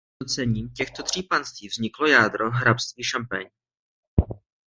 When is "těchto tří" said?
0.69-1.23